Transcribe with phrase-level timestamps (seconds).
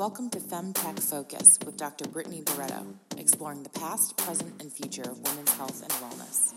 [0.00, 2.08] Welcome to FemTech Focus with Dr.
[2.08, 2.86] Brittany Barreto,
[3.18, 6.54] exploring the past, present, and future of women's health and wellness.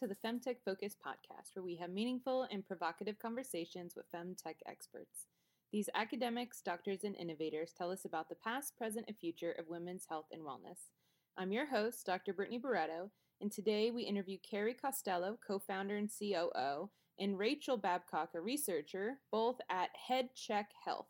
[0.00, 5.26] To the Femtech Focus podcast, where we have meaningful and provocative conversations with femtech experts.
[5.72, 10.06] These academics, doctors, and innovators tell us about the past, present, and future of women's
[10.08, 10.88] health and wellness.
[11.36, 12.32] I'm your host, Dr.
[12.32, 13.10] Brittany Barreto,
[13.42, 16.88] and today we interview Kerry Costello, co founder and COO,
[17.18, 21.08] and Rachel Babcock, a researcher, both at HeadCheck Health.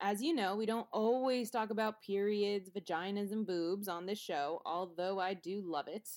[0.00, 4.62] As you know, we don't always talk about periods, vaginas, and boobs on this show,
[4.64, 6.08] although I do love it.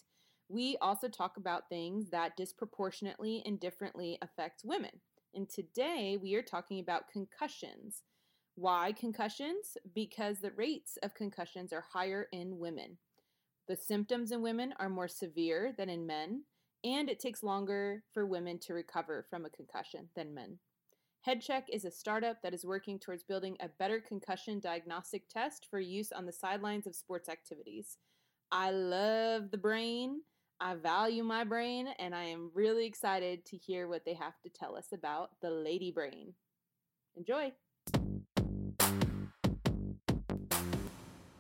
[0.50, 4.90] We also talk about things that disproportionately and differently affect women.
[5.36, 8.02] And today we are talking about concussions.
[8.56, 9.78] Why concussions?
[9.94, 12.98] Because the rates of concussions are higher in women.
[13.68, 16.44] The symptoms in women are more severe than in men,
[16.84, 20.58] and it takes longer for women to recover from a concussion than men.
[21.28, 25.80] HeadCheck is a startup that is working towards building a better concussion diagnostic test for
[25.80, 27.98] use on the sidelines of sports activities.
[28.52, 30.22] I love the brain
[30.62, 34.50] I value my brain, and I am really excited to hear what they have to
[34.50, 36.34] tell us about the lady brain.
[37.16, 37.54] Enjoy!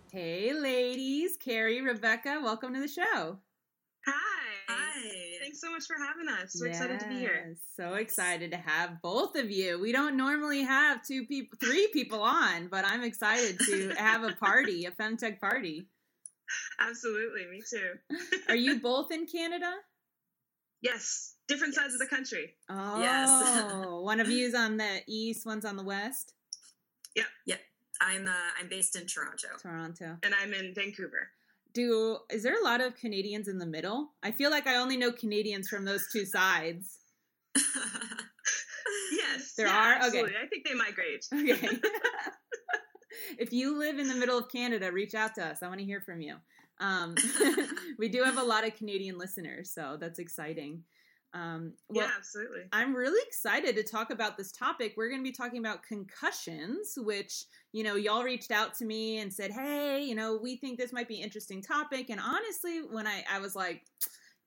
[0.10, 3.38] Hey, ladies, Kerry, Rebecca, welcome to the show.
[4.08, 4.40] Hi.
[4.70, 5.10] Hi.
[5.42, 6.58] Thanks so much for having us.
[6.58, 7.58] We're yes, excited to be here.
[7.76, 9.82] So excited to have both of you.
[9.82, 14.32] We don't normally have two people, three people on, but I'm excited to have a
[14.32, 15.88] party, a femtech party.
[16.80, 18.18] Absolutely, me too.
[18.50, 19.74] Are you both in Canada?
[20.82, 21.84] Yes, different yes.
[21.84, 22.54] sides of the country.
[22.70, 23.84] Oh, yes.
[23.88, 26.34] one of you is on the east, one's on the west.
[27.16, 27.60] Yep, yep.
[28.02, 29.50] I'm uh, I'm based in Toronto.
[29.62, 31.32] Toronto, and I'm in Vancouver.
[31.74, 34.12] Do is there a lot of Canadians in the middle?
[34.24, 37.00] I feel like I only know Canadians from those two sides.
[39.12, 39.94] yes, there yeah, are.
[39.96, 40.30] Absolutely.
[40.30, 41.26] Okay, I think they migrate.
[41.34, 41.80] Okay
[43.38, 45.64] if you live in the middle of Canada, reach out to us.
[45.64, 46.36] I want to hear from you.
[46.80, 47.16] Um,
[48.00, 50.84] we do have a lot of Canadian listeners, so that's exciting.
[51.34, 52.62] Um, well, yeah, absolutely.
[52.74, 54.94] I'm really excited to talk about this topic.
[54.98, 59.20] We're going to be talking about concussions, which, you know, y'all reached out to me
[59.20, 62.10] and said, hey, you know, we think this might be an interesting topic.
[62.10, 63.84] And honestly, when I, I was like,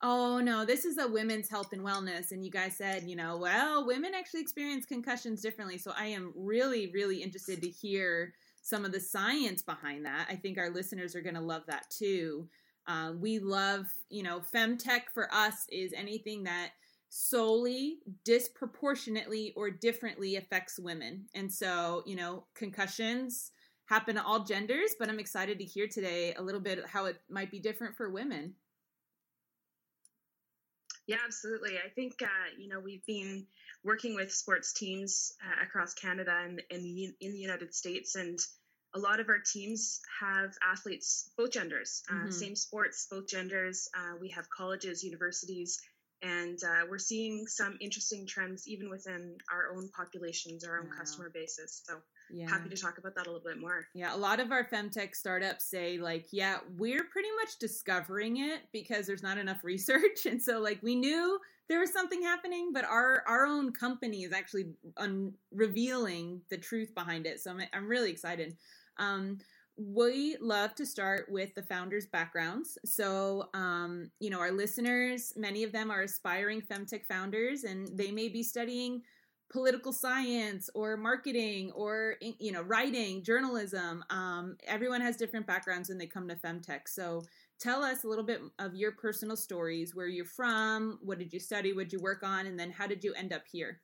[0.02, 2.32] oh no, this is a women's health and wellness.
[2.32, 5.78] And you guys said, you know, well, women actually experience concussions differently.
[5.78, 10.26] So I am really, really interested to hear some of the science behind that.
[10.30, 12.48] I think our listeners are going to love that too.
[12.86, 16.70] Uh, we love, you know, femtech for us is anything that
[17.08, 21.26] solely, disproportionately, or differently affects women.
[21.34, 23.50] And so, you know, concussions
[23.86, 27.18] happen to all genders, but I'm excited to hear today a little bit how it
[27.28, 28.54] might be different for women.
[31.06, 31.78] Yeah, absolutely.
[31.84, 32.26] I think uh,
[32.58, 33.46] you know we've been
[33.84, 38.38] working with sports teams uh, across Canada and, and in the United States, and
[38.94, 42.30] a lot of our teams have athletes both genders, uh, mm-hmm.
[42.30, 43.88] same sports, both genders.
[43.96, 45.80] Uh, we have colleges, universities,
[46.22, 50.98] and uh, we're seeing some interesting trends even within our own populations, our own wow.
[50.98, 51.82] customer bases.
[51.84, 51.94] So
[52.30, 52.48] yeah.
[52.48, 53.86] happy to talk about that a little bit more.
[53.94, 58.62] Yeah, a lot of our femtech startups say like, yeah, we're pretty much discovering it
[58.72, 61.38] because there's not enough research, and so like we knew
[61.68, 64.66] there was something happening, but our our own company is actually
[64.96, 67.40] un- revealing the truth behind it.
[67.40, 68.56] So I'm I'm really excited.
[68.98, 69.38] Um,
[69.76, 72.76] we love to start with the founders' backgrounds.
[72.84, 78.10] So, um, you know, our listeners, many of them are aspiring femtech founders, and they
[78.10, 79.02] may be studying
[79.52, 85.98] political science or marketing or you know writing journalism um, everyone has different backgrounds when
[85.98, 86.88] they come to femtech.
[86.88, 87.22] So
[87.60, 91.38] tell us a little bit of your personal stories where you're from what did you
[91.38, 93.80] study what did you work on and then how did you end up here?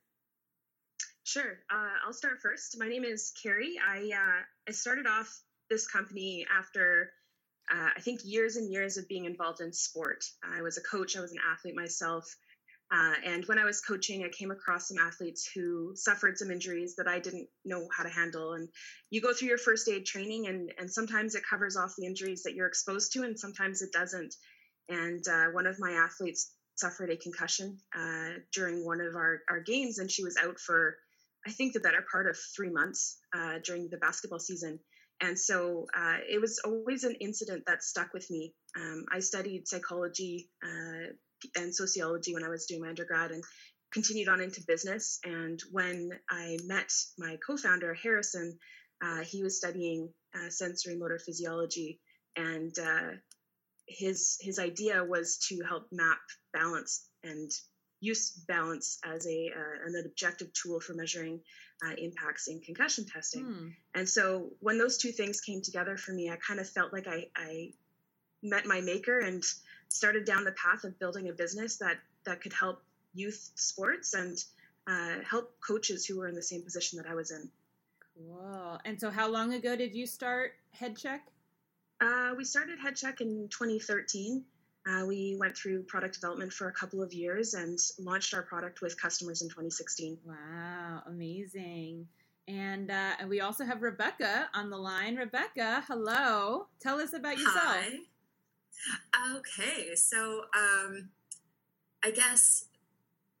[1.23, 1.59] Sure.
[1.71, 2.75] Uh, i'll start first.
[2.79, 3.75] My name is kerry.
[3.85, 7.11] I uh, i started off this company after
[7.71, 10.25] uh, i think years and years of being involved in sport.
[10.43, 11.15] I was a coach.
[11.15, 12.35] I was an athlete myself
[12.91, 16.95] uh, and when I was coaching, I came across some athletes who suffered some injuries
[16.95, 18.53] that I didn't know how to handle.
[18.53, 18.67] And
[19.11, 22.43] you go through your first aid training, and, and sometimes it covers off the injuries
[22.43, 24.33] that you're exposed to, and sometimes it doesn't.
[24.89, 29.59] And uh, one of my athletes suffered a concussion uh, during one of our, our
[29.59, 30.97] games, and she was out for,
[31.45, 34.79] I think, the better part of three months uh, during the basketball season.
[35.21, 38.53] And so uh, it was always an incident that stuck with me.
[38.75, 41.13] Um, I studied psychology uh,
[41.55, 43.43] and sociology when I was doing my undergrad and
[43.91, 45.19] continued on into business.
[45.23, 48.57] And when I met my co-founder Harrison,
[49.01, 51.99] uh, he was studying uh, sensory motor physiology,
[52.35, 53.11] and uh,
[53.87, 56.19] his his idea was to help map
[56.53, 57.49] balance and
[58.01, 61.39] use balance as a uh, an objective tool for measuring
[61.85, 63.45] uh, impacts in concussion testing.
[63.45, 63.67] Hmm.
[63.95, 67.07] And so when those two things came together for me, I kind of felt like
[67.07, 67.71] I, I
[68.43, 69.43] met my maker and
[69.89, 72.81] started down the path of building a business that that could help
[73.13, 74.43] youth sports and
[74.87, 77.49] uh, help coaches who were in the same position that I was in.
[78.15, 78.79] Cool.
[78.85, 81.19] And so, how long ago did you start HeadCheck?
[82.01, 84.43] Uh, we started HeadCheck in 2013.
[84.87, 88.81] Uh, we went through product development for a couple of years and launched our product
[88.81, 90.17] with customers in 2016.
[90.25, 92.07] Wow, amazing.
[92.47, 95.15] And, uh, and we also have Rebecca on the line.
[95.15, 96.67] Rebecca, hello.
[96.79, 97.57] Tell us about yourself.
[97.57, 97.99] Hi.
[99.35, 101.09] Okay, so um,
[102.03, 102.65] I guess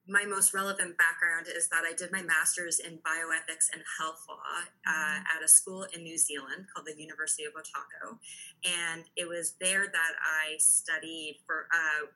[0.07, 4.37] my most relevant background is that I did my master's in bioethics and health law
[4.87, 5.37] uh, mm-hmm.
[5.37, 8.19] at a school in New Zealand called the University of Otago,
[8.65, 11.67] and it was there that I studied for.
[11.71, 12.07] Uh,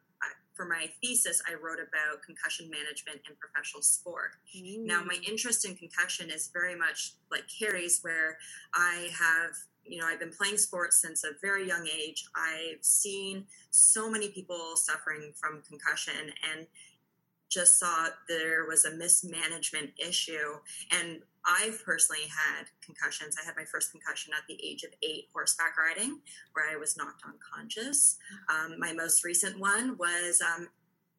[0.53, 4.35] for my thesis, I wrote about concussion management in professional sport.
[4.55, 4.85] Mm.
[4.85, 8.37] Now, my interest in concussion is very much like Kerry's, where
[8.75, 12.25] I have you know, I've been playing sports since a very young age.
[12.35, 16.67] I've seen so many people suffering from concussion, and
[17.53, 20.57] just saw there was a mismanagement issue.
[20.91, 23.35] And I've personally had concussions.
[23.41, 26.19] I had my first concussion at the age of eight horseback riding,
[26.53, 28.17] where I was knocked unconscious.
[28.49, 30.69] Um, my most recent one was um,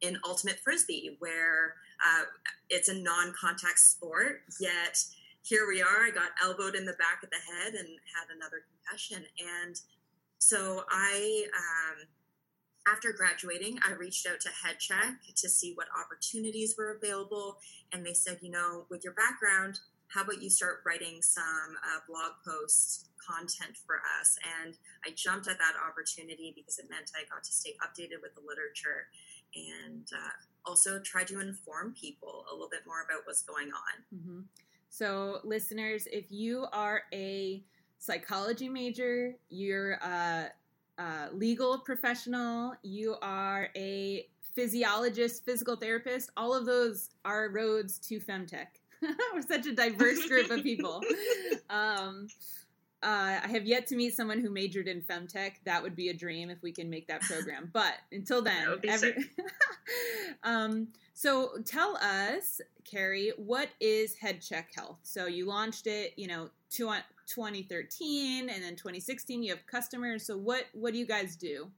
[0.01, 1.75] in ultimate frisbee, where
[2.05, 2.23] uh,
[2.69, 5.03] it's a non contact sport, yet
[5.45, 6.03] here we are.
[6.05, 7.87] I got elbowed in the back of the head and
[8.17, 9.23] had another concussion.
[9.63, 9.75] And
[10.39, 11.45] so I.
[11.53, 12.07] Um,
[12.87, 17.57] after graduating, I reached out to HeadCheck to see what opportunities were available.
[17.91, 19.79] And they said, you know, with your background,
[20.13, 24.37] how about you start writing some uh, blog post content for us?
[24.61, 28.35] And I jumped at that opportunity because it meant I got to stay updated with
[28.35, 29.09] the literature
[29.55, 33.95] and uh, also try to inform people a little bit more about what's going on.
[34.13, 34.39] Mm-hmm.
[34.89, 37.63] So, listeners, if you are a
[37.97, 40.51] psychology major, you're a,
[40.97, 48.19] uh, legal professional, you are a physiologist, physical therapist, all of those are roads to
[48.19, 48.67] femtech.
[49.33, 51.01] We're such a diverse group of people.
[51.67, 52.27] Um,
[53.01, 55.53] uh, I have yet to meet someone who majored in femtech.
[55.63, 57.69] That would be a dream if we can make that program.
[57.73, 59.15] But until then, every...
[60.43, 64.99] um, so tell us, Kerry, what is HeadCheck Health?
[65.03, 66.91] So you launched it, you know, two,
[67.25, 70.25] 2013 and then 2016 you have customers.
[70.25, 71.71] So what what do you guys do?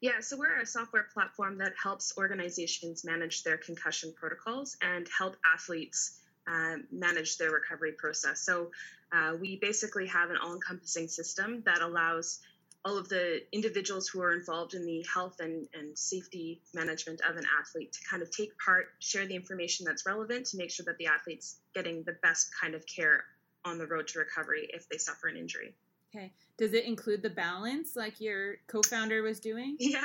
[0.00, 5.36] Yeah so we're a software platform that helps organizations manage their concussion protocols and help
[5.54, 6.18] athletes
[6.48, 8.40] uh, manage their recovery process.
[8.40, 8.72] So
[9.12, 12.40] uh, we basically have an all-encompassing system that allows
[12.88, 17.36] all of the individuals who are involved in the health and, and safety management of
[17.36, 20.86] an athlete to kind of take part, share the information that's relevant to make sure
[20.86, 23.24] that the athlete's getting the best kind of care
[23.66, 25.74] on the road to recovery if they suffer an injury.
[26.14, 26.32] Okay.
[26.56, 29.76] Does it include the balance like your co founder was doing?
[29.78, 30.00] Yeah.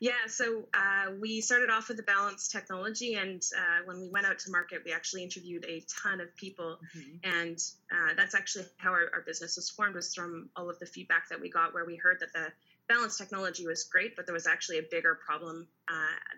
[0.00, 4.26] Yeah, so uh, we started off with the balance technology, and uh, when we went
[4.26, 7.16] out to market, we actually interviewed a ton of people, mm-hmm.
[7.24, 7.58] and
[7.90, 9.94] uh, that's actually how our, our, business was formed.
[9.94, 12.52] Was from all of the feedback that we got, where we heard that the
[12.88, 15.92] balance technology was great, but there was actually a bigger problem uh,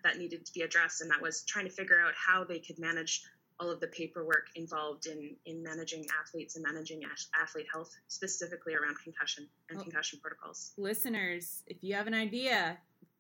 [0.05, 2.79] that needed to be addressed, and that was trying to figure out how they could
[2.79, 3.23] manage
[3.61, 7.03] all of the paperwork involved in in managing athletes and managing
[7.41, 12.79] athlete health specifically around concussion and well, concussion protocols listeners if you have an idea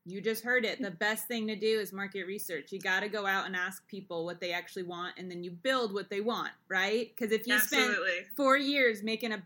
[0.08, 3.08] you just heard it the best thing to do is market research you got to
[3.08, 6.20] go out and ask people what they actually want and then you build what they
[6.20, 7.94] want right because if you Absolutely.
[7.94, 9.42] spend four years making a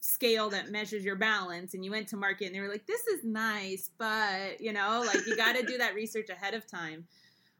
[0.00, 3.06] scale that measures your balance and you went to market and they were like this
[3.06, 7.06] is nice but you know like you got to do that research ahead of time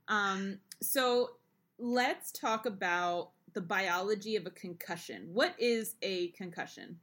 [0.09, 1.31] um, so
[1.79, 5.29] let's talk about the biology of a concussion.
[5.33, 6.99] What is a concussion?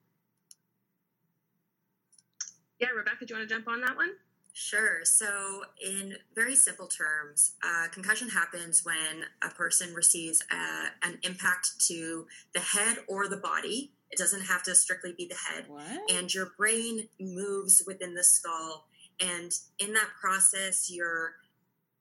[2.79, 4.11] Yeah, Rebecca, do you want to jump on that one?
[4.53, 5.05] Sure.
[5.05, 11.19] So, in very simple terms, uh, concussion happens when a person receives a, uh, an
[11.23, 13.93] impact to the head or the body.
[14.11, 15.65] It doesn't have to strictly be the head.
[15.67, 16.11] What?
[16.11, 18.87] And your brain moves within the skull.
[19.21, 21.35] And in that process, your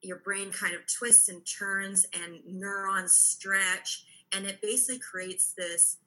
[0.01, 5.97] your brain kind of twists and turns and neurons stretch and it basically creates this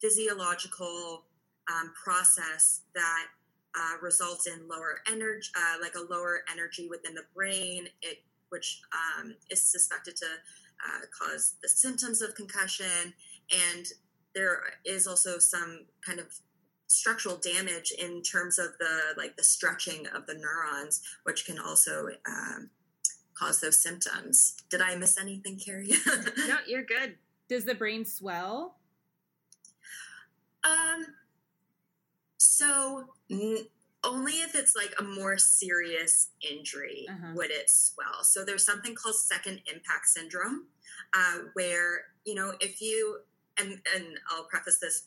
[0.00, 1.24] physiological
[1.70, 3.26] um, process that
[3.74, 8.82] uh, results in lower energy, uh, like a lower energy within the brain, it, which
[8.92, 13.14] um, is suspected to uh, cause the symptoms of concussion.
[13.50, 13.86] And
[14.34, 16.26] there is also some kind of
[16.86, 22.08] structural damage in terms of the like the stretching of the neurons, which can also
[22.26, 22.70] um,
[23.34, 24.56] cause those symptoms.
[24.70, 25.92] Did I miss anything, Kerry?
[26.46, 27.16] no, you're good.
[27.48, 28.76] Does the brain swell?
[30.64, 31.06] Um,
[32.42, 33.66] so n-
[34.04, 37.32] only if it's like a more serious injury Uh-huh.
[37.36, 38.24] would it swell.
[38.24, 40.66] So there's something called second impact syndrome,
[41.14, 43.20] uh, where you know if you
[43.58, 45.02] and and I'll preface this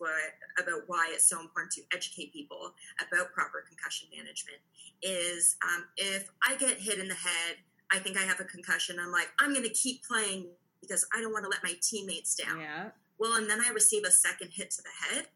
[0.58, 2.74] about why it's so important to educate people
[3.06, 4.60] about proper concussion management.
[5.02, 7.58] Is um, if I get hit in the head,
[7.92, 8.98] I think I have a concussion.
[9.00, 10.48] I'm like I'm going to keep playing
[10.80, 12.60] because I don't want to let my teammates down.
[12.62, 12.90] Yeah.
[13.18, 15.28] Well, and then I receive a second hit to the head.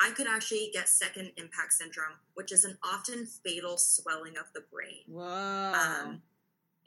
[0.00, 4.62] I could actually get second impact syndrome, which is an often fatal swelling of the
[4.72, 5.02] brain.
[5.06, 5.72] Whoa.
[5.74, 6.22] Um,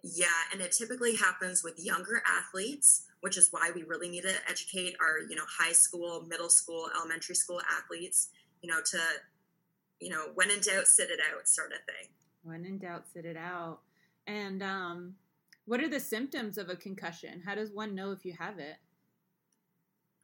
[0.03, 4.35] yeah, and it typically happens with younger athletes, which is why we really need to
[4.49, 8.29] educate our, you know, high school, middle school, elementary school athletes,
[8.61, 8.99] you know, to,
[9.99, 12.09] you know, when in doubt, sit it out, sort of thing.
[12.43, 13.79] when in doubt, sit it out.
[14.27, 15.15] And um,
[15.65, 17.41] what are the symptoms of a concussion?
[17.45, 18.75] How does one know if you have it?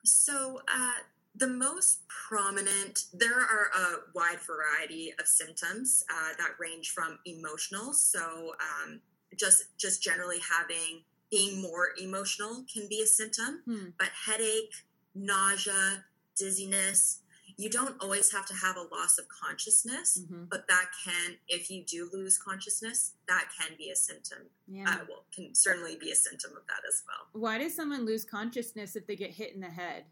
[0.05, 0.91] So, uh,
[1.35, 7.93] the most prominent, there are a wide variety of symptoms uh, that range from emotional.
[7.93, 9.01] So, um,
[9.37, 13.85] just just generally having being more emotional can be a symptom, Hmm.
[13.97, 14.73] but headache,
[15.15, 17.19] nausea, dizziness.
[17.57, 21.69] You don't always have to have a loss of consciousness, hmm but that can, if
[21.71, 24.39] you do lose consciousness, that can be a symptom.
[24.67, 24.85] Yeah.
[24.87, 27.41] Uh, well, can certainly be a symptom of that as well.
[27.41, 30.05] Why does someone lose consciousness if they get hit in the head?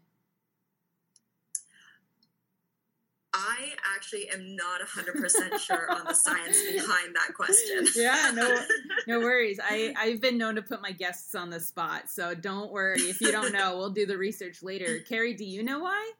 [3.44, 7.86] I actually am not 100% sure on the science behind that question.
[7.96, 8.58] Yeah, no,
[9.06, 9.58] no worries.
[9.62, 13.20] I I've been known to put my guests on the spot, so don't worry if
[13.20, 13.76] you don't know.
[13.76, 15.00] We'll do the research later.
[15.00, 16.12] Carrie, do you know why?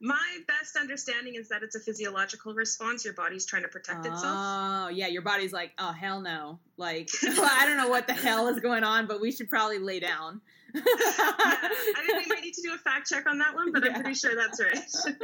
[0.00, 3.04] My best understanding is that it's a physiological response.
[3.04, 4.22] Your body's trying to protect itself.
[4.24, 5.06] Oh, yeah.
[5.06, 6.58] Your body's like, oh hell no.
[6.76, 10.00] Like, I don't know what the hell is going on, but we should probably lay
[10.00, 10.40] down.
[10.74, 13.84] Yeah, I think we might need to do a fact check on that one, but
[13.84, 13.92] Yeah.
[13.94, 15.18] I'm pretty sure that's right.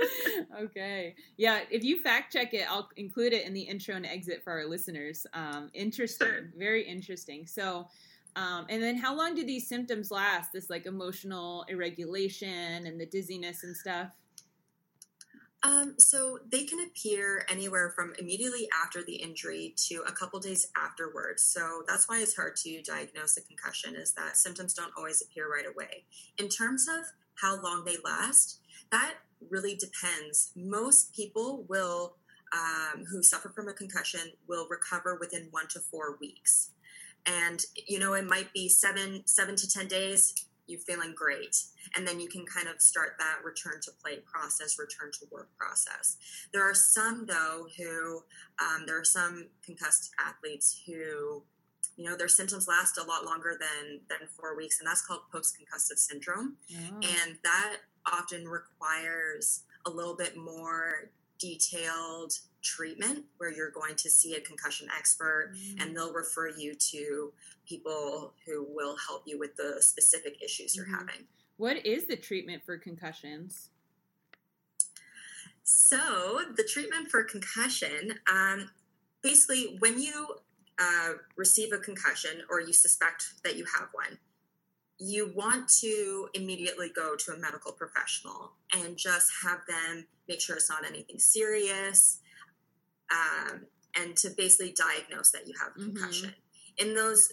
[0.63, 1.15] okay.
[1.37, 4.53] Yeah, if you fact check it, I'll include it in the intro and exit for
[4.53, 5.27] our listeners.
[5.35, 6.27] Um, interesting.
[6.27, 6.51] Sure.
[6.57, 7.47] Very interesting.
[7.47, 7.89] So,
[8.37, 10.53] um, and then how long do these symptoms last?
[10.53, 14.11] This like emotional irregulation and the dizziness and stuff?
[15.63, 20.67] Um, so they can appear anywhere from immediately after the injury to a couple days
[20.77, 21.43] afterwards.
[21.43, 25.53] So that's why it's hard to diagnose a concussion is that symptoms don't always appear
[25.53, 26.05] right away.
[26.39, 29.15] In terms of how long they last, that
[29.51, 30.53] really depends.
[30.57, 32.17] Most people will
[32.53, 36.71] um, who suffer from a concussion will recover within one to four weeks.
[37.27, 40.35] And you know, it might be seven seven to ten days,
[40.71, 41.57] you're feeling great.
[41.97, 45.49] And then you can kind of start that return to play process, return to work
[45.59, 46.17] process.
[46.53, 48.23] There are some, though, who,
[48.61, 51.43] um, there are some concussed athletes who,
[51.97, 55.23] you know, their symptoms last a lot longer than, than four weeks, and that's called
[55.33, 56.57] post concussive syndrome.
[56.73, 56.95] Oh.
[56.95, 57.77] And that
[58.11, 64.89] often requires a little bit more detailed treatment where you're going to see a concussion
[64.97, 65.81] expert Mm.
[65.83, 67.33] and they'll refer you to
[67.67, 70.99] people who will help you with the specific issues you're Mhm.
[70.99, 71.29] having.
[71.57, 73.71] What is the treatment for concussions?
[75.63, 78.71] So, the treatment for concussion um,
[79.23, 80.37] basically, when you
[80.79, 84.19] uh, receive a concussion or you suspect that you have one,
[84.99, 90.57] you want to immediately go to a medical professional and just have them make sure
[90.57, 92.21] it's not anything serious
[93.11, 95.95] um, and to basically diagnose that you have a Mhm.
[95.97, 96.35] concussion.
[96.79, 97.33] In those,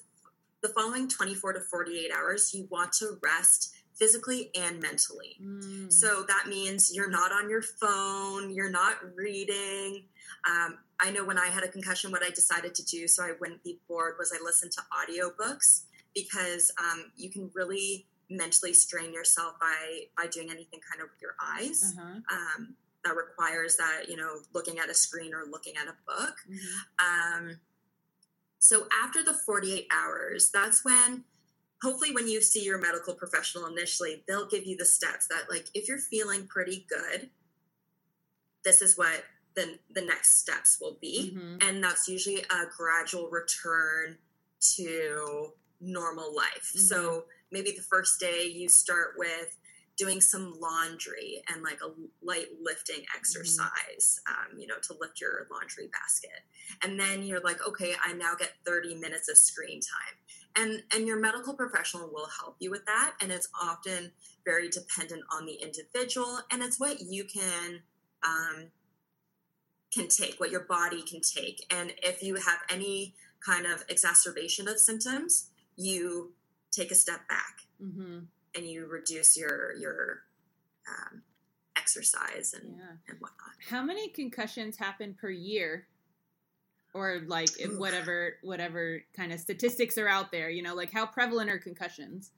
[0.62, 5.38] the following 24 to 48 hours, you want to rest physically and mentally.
[5.42, 5.92] Mm.
[5.92, 10.08] So that means you're not on your phone, you're not reading.
[10.46, 13.34] Um, I know when I had a concussion, what I decided to do so I
[13.40, 19.14] wouldn't be bored was I listened to audiobooks because um, you can really mentally strain
[19.14, 21.94] yourself by by doing anything kind of with your eyes.
[21.98, 22.20] uh-huh.
[22.36, 22.76] Um,
[23.08, 26.36] that requires that you know looking at a screen or looking at a book.
[26.50, 26.70] Mhm.
[27.00, 27.60] Um,
[28.60, 31.24] so after the 48 hours, that's when,
[31.82, 35.68] hopefully, when you see your medical professional initially, they'll give you the steps that, like,
[35.74, 37.30] if you're feeling pretty good,
[38.64, 39.24] this is what
[39.56, 41.34] the, the next steps will be.
[41.36, 41.64] Mhm.
[41.64, 44.18] And that's usually a gradual return
[44.76, 46.74] to normal life.
[46.76, 46.80] Mhm.
[46.80, 49.56] So maybe the first day you start with
[49.98, 51.90] doing some laundry and like a
[52.24, 54.54] light lifting exercise, mm-hmm.
[54.54, 56.44] um, you know, to lift your laundry basket.
[56.84, 60.16] And then you're like, okay, I now get 30 minutes of screen time.
[60.56, 63.14] And, and your medical professional will help you with that.
[63.22, 64.12] And it's often
[64.46, 66.40] very dependent on the individual.
[66.52, 67.82] And it's what you can
[68.26, 68.72] um,
[69.94, 71.66] can take, what your body can take.
[71.70, 76.34] And if you have any kind of exacerbation of symptoms, you
[76.72, 78.20] take a step back mm-hmm.
[78.58, 80.24] And you reduce your your
[80.90, 81.22] um,
[81.78, 82.84] exercise and, yeah.
[83.08, 83.56] and whatnot.
[83.70, 85.88] How many concussions happen per year?
[86.94, 91.50] Or like whatever whatever kind of statistics are out there, you know, like how prevalent
[91.52, 92.32] are concussions?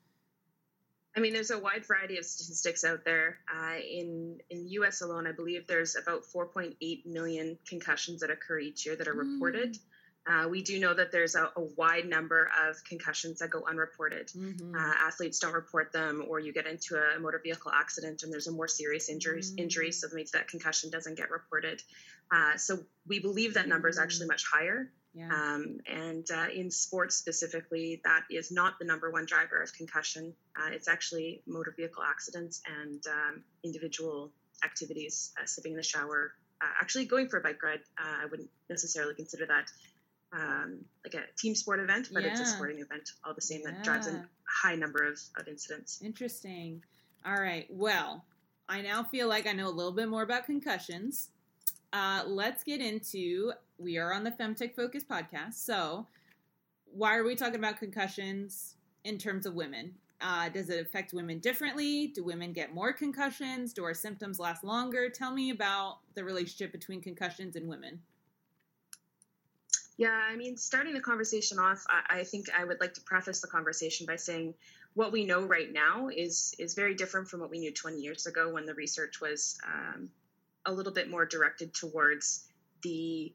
[1.16, 3.38] I mean, there's a wide variety of statistics out there.
[3.54, 5.02] Uh, in in the U.S.
[5.02, 9.40] alone, I believe there's about 4.8 million concussions that occur each year that are mm.
[10.30, 14.28] Uh, we do know that there's a, a, wide number of concussions that go unreported.
[14.28, 14.76] Mm-hmm.
[14.76, 18.46] Uh, athletes don't report them, or you get into a motor vehicle accident and there's
[18.46, 19.58] a more serious injury, mm-hmm.
[19.58, 21.82] injury so that means that concussion doesn't get reported.
[22.32, 24.30] Uh, so we believe that number is actually mm.
[24.30, 24.92] much higher.
[25.16, 25.30] Yeah.
[25.34, 30.36] Um, and uh, in sports specifically, that is not the number one driver of concussion.
[30.56, 34.32] Uh, it's actually motor vehicle accidents and um, individual
[34.64, 37.80] activities, uh, sipping in the shower, actually going for a bike ride.
[37.98, 39.72] I wouldn't necessarily consider that
[40.34, 42.30] um, like a team sport event, but yeah.
[42.30, 43.72] it's a sporting event all the same yeah.
[43.72, 46.02] that drives a high number of, of incidents.
[46.04, 46.84] Interesting.
[47.26, 47.68] All right.
[47.70, 48.24] Well,
[48.68, 51.30] I now feel like I know a little bit more about concussions.
[51.92, 55.56] Uh, let's get into we are on the Femtech Focus podcast.
[55.56, 56.06] So,
[56.92, 59.94] why are we talking about concussions in terms of women?
[60.22, 62.08] Uh, does it affect women differently?
[62.08, 63.74] Do women get more concussions?
[63.74, 65.10] Do our symptoms last longer?
[65.10, 68.02] Tell me about the relationship between concussions and women.
[70.00, 73.42] Yeah, I mean, starting the conversation off, I, I, think I would like to preface
[73.42, 74.54] the conversation by saying
[74.94, 78.26] what we know right now is is very different from what we knew 20 years
[78.26, 80.10] ago when the research was um,
[80.66, 82.46] a little bit more directed towards
[82.82, 83.34] the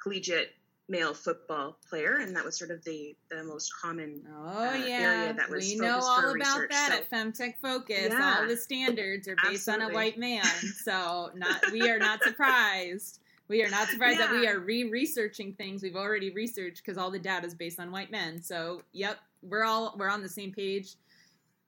[0.00, 0.52] collegiate
[0.88, 5.32] male football player, and that was sort of the the most common oh uh, yeah
[5.32, 6.70] that was we know all about research.
[6.70, 8.10] that so, at Femtech Focus.
[8.10, 9.86] Yeah, all the standards are based absolutely.
[9.86, 10.44] on a white man,
[10.84, 13.18] so not we are not surprised.
[13.48, 14.26] We are not surprised yeah.
[14.26, 17.92] that we are re-researching things we've already researched because all the data is based on
[17.92, 18.42] white men.
[18.42, 20.94] So, yep, we're all we're on the same page,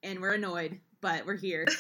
[0.03, 1.67] and we're annoyed, but we're here.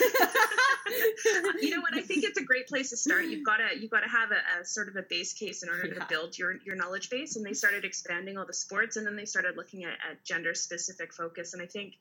[1.60, 1.94] you know what?
[1.94, 3.24] I think it's a great place to start.
[3.24, 5.68] You've got to you've got to have a, a, sort of a base case in
[5.68, 5.94] order yeah.
[5.94, 7.36] to build your your knowledge base.
[7.36, 10.54] And they started expanding all the sports, and then they started looking at, at gender
[10.54, 11.54] specific focus.
[11.54, 11.94] And I think,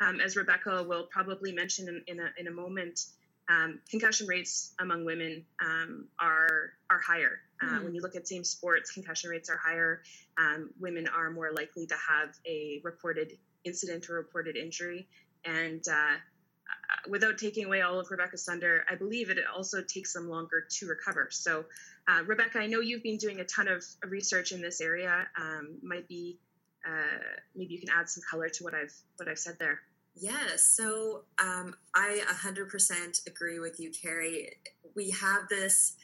[0.00, 3.06] um, as Rebecca will probably mention in, in a in a moment
[3.48, 7.40] um, concussion rates among women um, are are higher.
[7.62, 7.84] Uh, mm.
[7.84, 10.02] When you look at same sports, concussion rates are higher.
[10.38, 13.32] Um, women are more likely to have a reported
[13.64, 15.08] incident or reported injury.
[15.44, 20.14] And uh, uh, without taking away all of Rebecca's thunder, I believe it also takes
[20.14, 21.28] them longer to recover.
[21.30, 21.66] So,
[22.08, 25.26] uh, Rebecca, I know you've been doing a ton of research in this area.
[25.38, 26.38] Um, might be
[26.86, 27.18] uh,
[27.54, 29.80] maybe you can add some color to what I've what I've said there.
[30.16, 30.64] Yes.
[30.64, 34.50] So um, I 100% agree with you, Kerry.
[34.94, 35.96] We have this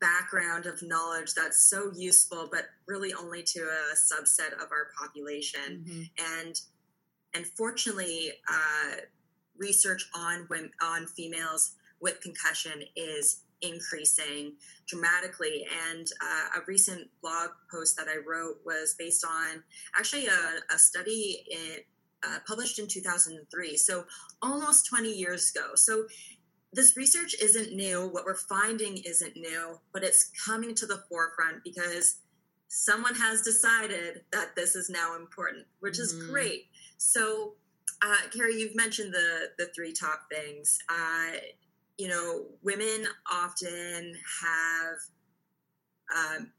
[0.00, 5.84] background of knowledge that's so useful, but really only to a subset of our population.
[5.86, 6.44] Mm-hmm.
[6.44, 6.60] And
[7.34, 8.96] and fortunately, uh,
[9.58, 14.54] research on women, on females with concussion is increasing
[14.86, 15.66] dramatically.
[15.90, 19.62] And uh, a recent blog post that I wrote was based on
[19.98, 21.78] actually a, a study in
[22.24, 24.04] uh, published in 2003, so
[24.42, 25.74] almost 20 years ago.
[25.74, 26.06] So
[26.72, 28.08] this research isn't new.
[28.08, 32.18] What we're finding isn't new, but it's coming to the forefront because
[32.68, 36.20] someone has decided that this is now important, which mm-hmm.
[36.20, 36.66] is great.
[36.98, 37.54] So,
[38.02, 40.78] uh, Kerry, you've mentioned the the three top things.
[40.88, 41.38] Uh,
[41.96, 44.96] you know, women often have
[46.14, 46.52] um,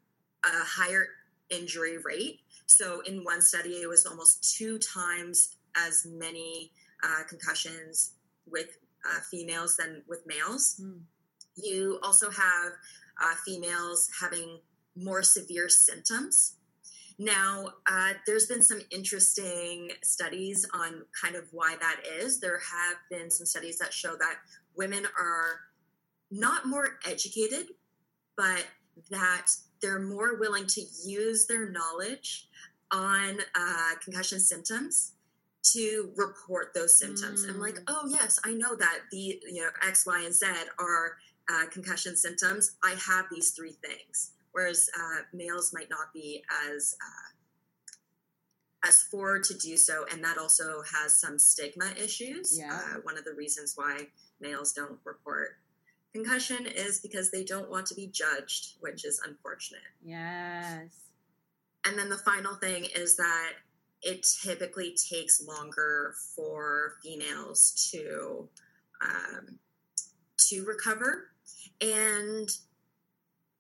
[0.44, 1.08] a higher
[1.50, 2.40] injury rate.
[2.68, 6.72] So, in one study, it was almost two times as many
[7.04, 8.14] uh, concussions
[8.46, 10.80] with uh, females than with males.
[10.82, 11.00] Mm.
[11.56, 12.72] You also have
[13.22, 14.60] uh, females having
[14.96, 16.56] more severe symptoms.
[17.20, 22.40] Now, uh, there's been some interesting studies on kind of why that is.
[22.40, 24.36] There have been some studies that show that
[24.76, 25.62] women are
[26.30, 27.70] not more educated,
[28.36, 28.68] but
[29.10, 29.48] that
[29.82, 32.48] they're more willing to use their knowledge
[32.92, 35.14] on uh, concussion symptoms
[35.64, 37.46] to report those symptoms.
[37.46, 37.50] Mm.
[37.50, 40.46] I'm like, oh yes, I know that the you know X, Y, and Z
[40.80, 41.18] are
[41.52, 42.78] uh, concussion symptoms.
[42.84, 47.28] I have these three things, whereas uh, males might not be as uh,
[48.86, 52.58] has four to do so, and that also has some stigma issues.
[52.58, 52.74] Yeah.
[52.74, 54.08] Uh, one of the reasons why
[54.40, 55.58] males don't report
[56.18, 59.82] concussion is because they don't want to be judged, which is unfortunate.
[60.04, 60.90] Yes.
[61.86, 63.54] And then the final thing is that
[64.02, 68.48] it typically takes longer for females to
[69.02, 69.60] um,
[70.50, 71.30] to recover,
[71.82, 72.50] and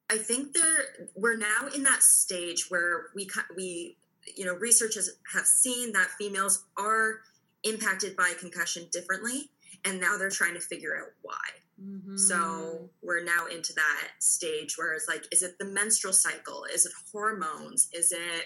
[0.09, 3.97] I think there we're now in that stage where we we
[4.35, 7.21] you know researchers have seen that females are
[7.63, 9.49] impacted by concussion differently,
[9.85, 11.35] and now they're trying to figure out why.
[11.81, 12.17] Mm-hmm.
[12.17, 16.65] So we're now into that stage where it's like, is it the menstrual cycle?
[16.73, 17.87] Is it hormones?
[17.93, 18.45] Is it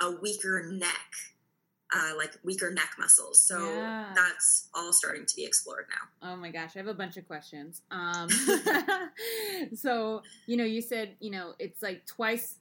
[0.00, 1.12] a weaker neck?
[1.92, 3.40] Uh, like weaker neck muscles.
[3.42, 4.12] So Yeah.
[4.14, 6.30] that's all starting to be explored now.
[6.32, 7.80] Oh my gosh, I have a bunch of questions.
[7.90, 8.28] Um,
[9.74, 12.56] so you know, you said you know it's like twice,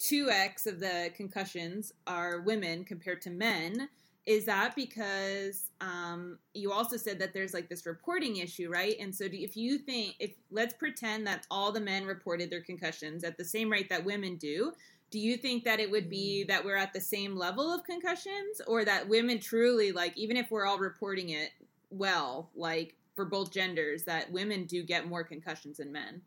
[0.00, 3.88] two x of the concussions are women compared to men.
[4.28, 8.94] Is that because um, you also said that there's like this reporting issue, right?
[9.00, 12.60] And so, do, if you think, if let's pretend that all the men reported their
[12.60, 14.72] concussions at the same rate that women do,
[15.10, 18.60] do you think that it would be that we're at the same level of concussions,
[18.66, 21.52] or that women truly like, even if we're all reporting it
[21.88, 26.20] well, like for both genders, that women do get more concussions than men?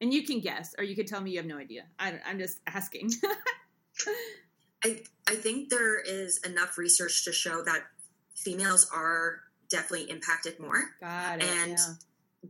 [0.00, 1.86] And you can guess, or you could tell me you have no idea.
[1.98, 3.10] I, I'm just asking.
[4.84, 7.82] I I think there is enough research to show that
[8.34, 10.82] females are definitely impacted more.
[11.00, 11.44] Got it.
[11.44, 11.94] And yeah.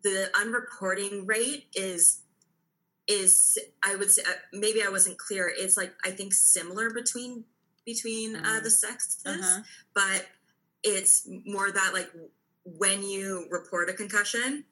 [0.03, 2.21] The unreporting rate is
[3.07, 5.53] is I would say uh, maybe I wasn't clear.
[5.55, 7.45] It's like I think similar between
[7.85, 9.61] between uh, Uh, the sexes, Uh-huh.
[9.93, 10.27] but
[10.83, 12.11] it's more that like
[12.65, 14.65] when you report a concussion,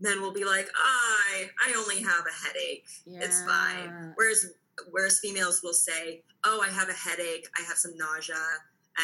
[0.00, 2.86] men will be like, I I only have a headache.
[3.06, 4.12] It's fine.
[4.16, 4.46] Whereas
[4.90, 7.48] whereas females will say, "Oh, I have a headache.
[7.58, 8.36] I have some nausea,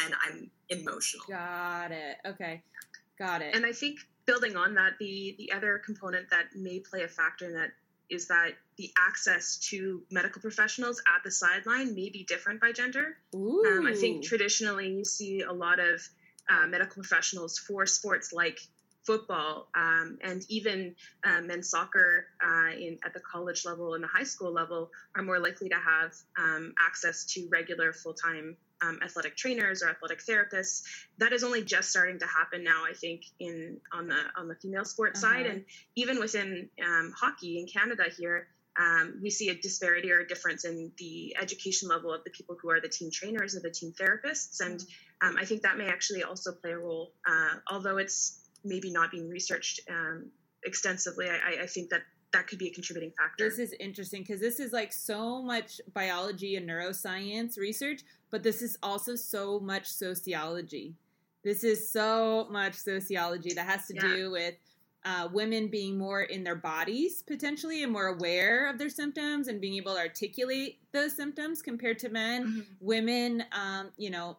[0.03, 2.17] and I'm emotional." Got it.
[2.25, 2.63] Okay.
[3.17, 3.55] Got it.
[3.55, 7.45] And I think building on that, the the other component that may play a factor
[7.45, 7.71] in that
[8.09, 13.17] is that the access to medical professionals at the sideline may be different by gender.
[13.35, 13.63] Ooh.
[13.65, 16.07] Um, I think traditionally you see a lot of
[16.49, 18.59] uh, medical professionals for sports like
[19.05, 24.07] football um, and even uh, men's soccer uh, in at the college level and the
[24.07, 29.35] high school level are more likely to have um, access to regular full-time um, athletic
[29.37, 30.83] trainers or athletic therapists.
[31.17, 32.83] That is only just starting to happen now.
[32.89, 35.55] I think in on the on the female sports side Uh-huh.
[35.55, 38.47] and even within um, hockey in Canada here.
[38.75, 42.57] Um, we see a disparity or a difference in the education level of the people
[42.59, 44.61] who are the team trainers or the team therapists.
[44.61, 44.83] And
[45.21, 49.11] um, I think that may actually also play a role, uh, although it's maybe not
[49.11, 50.25] being researched um,
[50.63, 51.27] extensively.
[51.29, 53.47] I, I- I think that that could be a contributing factor.
[53.47, 58.63] This is interesting because this is like so much biology and neuroscience research, but this
[58.63, 60.95] is also so much sociology.
[61.43, 64.15] This is so much sociology that has to Yeah.
[64.15, 64.55] do with
[65.05, 69.59] uh, women being more in their bodies potentially and more aware of their symptoms and
[69.61, 72.45] being able to articulate those symptoms compared to men.
[72.47, 72.65] Mhm.
[72.79, 74.37] Women, um, you know,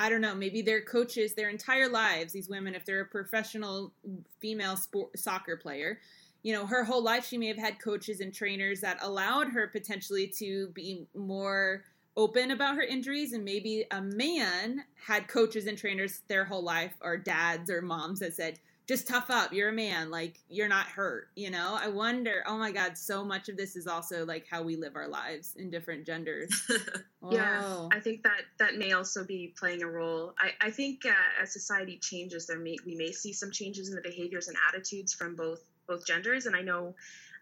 [0.00, 3.92] I don't know, maybe they're coaches their entire lives, these women, if they're a professional
[4.40, 6.00] female sport, soccer player,
[6.42, 9.68] you know, her whole life she may have had coaches and trainers that allowed her
[9.68, 11.84] potentially to be more
[12.16, 16.94] open about her injuries and maybe a man had coaches and trainers their whole life
[17.02, 18.58] or dads or moms that said
[18.90, 22.58] just tough up you're a man like you're not hurt you know i wonder oh
[22.58, 25.70] my god so much of this is also like how we live our lives in
[25.70, 26.50] different genders
[27.30, 30.32] Yeah, I think that that may also be playing a role.
[30.38, 33.94] I, I think uh, as society changes, there may we may see some changes in
[33.94, 36.46] the behaviors and attitudes from both both genders.
[36.46, 36.94] And I know,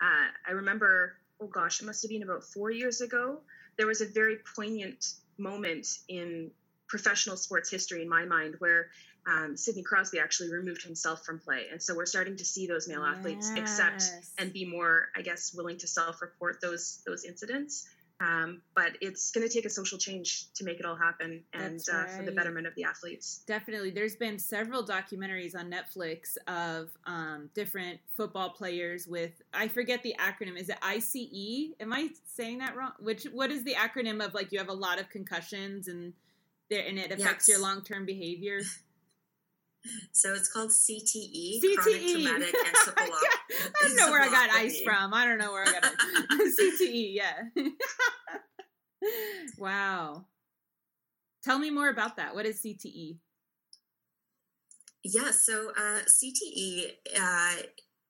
[0.03, 3.41] uh, I remember, oh gosh, it must have been about four years ago.
[3.77, 6.51] There was a very poignant moment in
[6.89, 8.89] professional sports history, in my mind, where
[9.27, 12.89] um, Sidney Crosby actually removed himself from play, and so we're starting to see those
[12.89, 14.03] male athletes accept
[14.39, 17.89] and be more, I guess, willing to self-report those those incidents.
[18.21, 21.75] Um, but it's going to take a social change to make it all happen, and
[21.75, 23.43] That's uh, for the betterment of the athletes.
[23.47, 23.91] Definitely.
[23.91, 30.17] There's been several documentaries on Netflix of um, different football players with I forget the
[30.19, 30.59] acronym.
[30.59, 31.75] Is it ICE?
[31.79, 32.91] Am I saying that wrong?
[32.99, 36.13] Which what is the acronym of like you have a lot of concussions and
[36.71, 37.49] there and it affects Yes.
[37.49, 38.61] your long term behavior?
[40.13, 41.77] so it's called CTE, CTE.
[41.77, 43.71] chronic traumatic encephalopathy.
[43.81, 45.15] I don't know where I got ice from.
[45.15, 46.81] I don't know where I got it.
[46.81, 47.65] CTE, yeah.
[49.59, 50.27] wow.
[51.45, 52.35] Tell me more about that.
[52.35, 52.63] What is?
[52.63, 53.19] CTE?
[55.05, 56.87] Yeah, so uh, CTE
[57.19, 57.63] uh,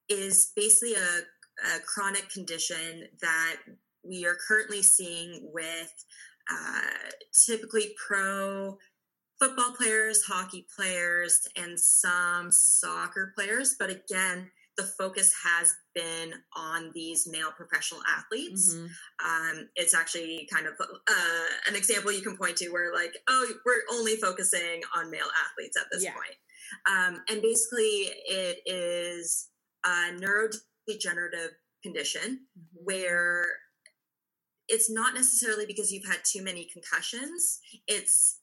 [0.09, 3.57] is basically a, a chronic condition that
[4.03, 5.93] we are currently seeing with
[6.51, 6.81] uh,
[7.47, 8.79] typically pro
[9.41, 13.77] football players, hockey players, and some soccer players.
[13.79, 18.75] But again, the focus has been on these male professional athletes.
[18.75, 19.59] Mm-hmm.
[19.59, 23.53] Um, it's actually kind of uh, an example you can point to where, like, oh,
[23.67, 26.13] we're only focusing on male athletes at this yeah.
[26.13, 26.37] point.
[26.89, 29.49] Um, and basically, it is
[29.85, 31.51] a neurodegenerative
[31.83, 32.85] condition mm-hmm.
[32.85, 33.47] where
[34.69, 37.59] it's not necessarily because you've had too many concussions.
[37.87, 38.38] It's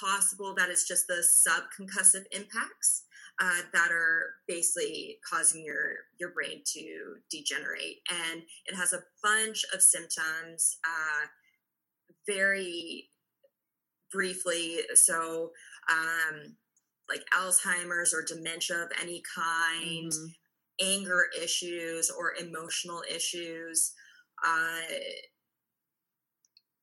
[0.00, 3.04] possible that it's just the subconcussive impacts
[3.40, 9.64] uh, that are basically causing your your brain to degenerate, and it has a bunch
[9.74, 10.78] of symptoms.
[10.84, 11.26] Uh,
[12.26, 13.08] very
[14.12, 15.50] briefly, so
[15.90, 16.56] um,
[17.08, 20.26] like Alzheimer's or dementia of any kind, mm-hmm.
[20.80, 23.92] anger issues or emotional issues.
[24.46, 24.80] Uh,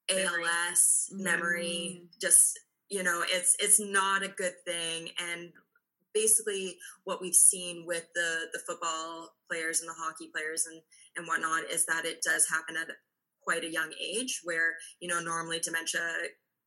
[0.09, 2.19] ALS, memory, mm.
[2.19, 2.59] just
[2.91, 5.09] you know, it's it's not a good thing.
[5.31, 5.51] And
[6.13, 10.81] basically, what we've seen with the the football players and the hockey players and
[11.15, 12.93] and whatnot is that it does happen at
[13.41, 16.01] quite a young age, where you know normally dementia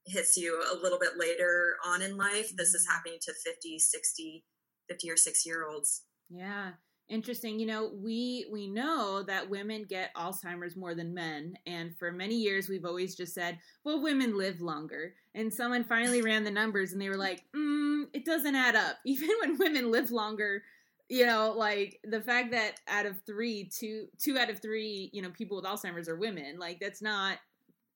[0.06, 2.50] hits you a little bit later on in life.
[2.56, 2.94] This is mm-hmm.
[2.94, 4.44] happening to 50, 60,
[4.88, 6.02] 50 or 60 year olds.
[6.30, 6.72] Yeah
[7.08, 7.58] interesting.
[7.58, 12.36] You know we we know that women get alzheimer's more than men and for many
[12.36, 15.14] years we've always just said well women live longer.
[15.34, 18.96] And someone finally ran the numbers and they were like mm, it doesn't add up.
[19.04, 20.62] Even when women live longer
[21.10, 25.20] you know like the fact that out of three two two out of three you
[25.20, 27.36] know people with alzheimer's are women like that's not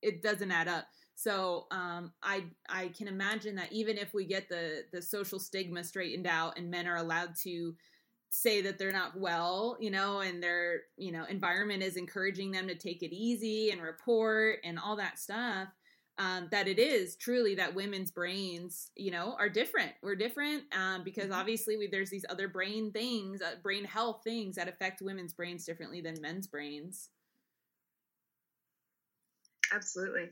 [0.03, 0.87] it doesn't add up.
[1.15, 5.83] So um, I I can imagine that even if we get the the social stigma
[5.83, 7.75] straightened out and men are allowed to
[8.31, 12.69] say that they're not well, you know, and their, you know, environment is encouraging them
[12.69, 15.69] to take it easy and report and all that stuff.
[16.21, 19.93] Um, that it is truly that women's brains, you know, are different.
[20.03, 21.39] We're different um, because mm-hmm.
[21.39, 25.65] obviously we, there's these other brain things, uh, brain health things that affect women's brains
[25.65, 27.11] differently than men's brains.
[29.73, 30.31] Absolutely.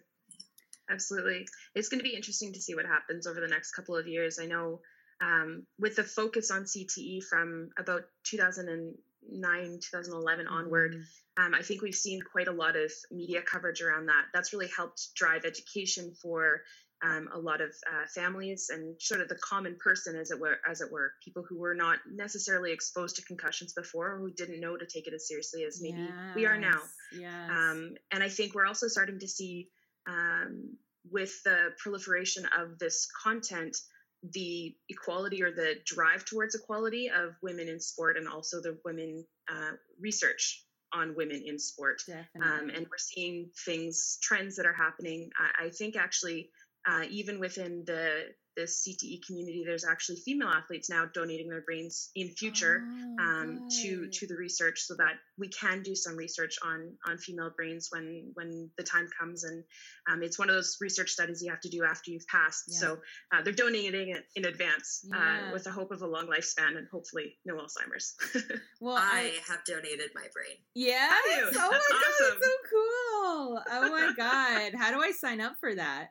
[0.91, 1.47] Absolutely.
[1.75, 4.39] It's going to be interesting to see what happens over the next couple of years.
[4.41, 4.81] I know
[5.23, 11.45] um, with the focus on CTE from about 2009, 2011 onward, mm-hmm.
[11.45, 14.27] um, I think we've seen quite a lot of media coverage around that.
[14.35, 16.63] That's really helped drive education for
[17.03, 20.57] um, a lot of uh, families and sort of the common person, as it were,
[20.69, 24.61] as it were, people who were not necessarily exposed to concussions before, or who didn't
[24.61, 26.35] know to take it as seriously as maybe yes.
[26.35, 26.81] we are now.
[27.19, 27.51] Yes.
[27.51, 29.69] Um, and I think we're also starting to see,
[30.09, 30.77] um,
[31.11, 33.77] with the proliferation of this content,
[34.23, 39.25] the equality or the drive towards equality of women in sport and also the women
[39.49, 42.03] uh, research on women in sport.
[42.43, 45.31] Um, and we're seeing things, trends that are happening.
[45.39, 46.51] I, I think actually,
[46.89, 48.27] uh, even within the
[48.57, 53.69] the CTE community, there's actually female athletes now donating their brains in future oh, um,
[53.83, 57.89] to to the research, so that we can do some research on on female brains
[57.91, 59.45] when when the time comes.
[59.45, 59.63] And
[60.11, 62.65] um, it's one of those research studies you have to do after you've passed.
[62.69, 62.79] Yeah.
[62.79, 62.99] So
[63.33, 65.49] uh, they're donating it in advance uh, yeah.
[65.49, 68.15] uh, with the hope of a long lifespan and hopefully no Alzheimer's.
[68.81, 70.57] well, I, I, have donated my brain.
[70.75, 71.09] Yeah.
[71.11, 71.77] Oh my awesome.
[71.91, 73.63] god, so cool!
[73.71, 76.09] Oh my god, how do I sign up for that?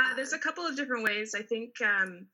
[0.00, 1.34] Uh, there's a couple of different ways.
[1.36, 2.26] I think um,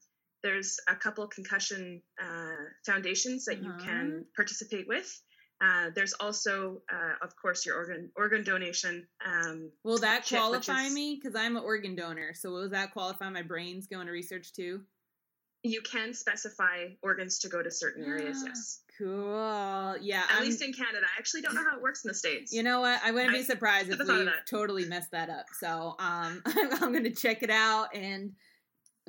[0.43, 4.25] there's a couple concussion uh, foundations that you can uh-huh.
[4.37, 5.21] participate with.
[5.61, 9.09] Uh, there's also, uh, of course, your organ organ donation.
[9.27, 11.17] Um, will that qualify is, me?
[11.21, 12.33] Because I'm an organ donor.
[12.35, 14.83] So will that qualify my brains going to research too?
[15.63, 18.43] You can specify organs to go to certain areas.
[18.47, 18.81] Yes.
[18.97, 19.97] Cool.
[20.01, 20.23] Yeah.
[20.29, 21.05] At I'm, least in Canada.
[21.05, 22.53] I actually don't know how it works in the States.
[22.53, 23.01] You know what?
[23.05, 25.47] I wouldn't be surprised if we totally messed that up.
[25.61, 27.95] So um, I'm going to check it out.
[27.95, 28.33] And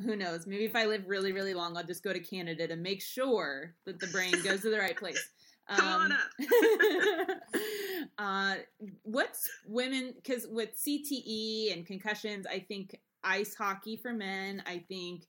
[0.04, 0.48] who knows?
[0.48, 3.76] Maybe if I live really, really long, I'll just go to Canada to make sure
[3.86, 5.30] that the brain goes to the right place.
[5.70, 7.38] Come on um, up.
[8.18, 8.56] uh,
[9.04, 15.26] what's women, because with CTE and concussions, I think ice hockey for men, I think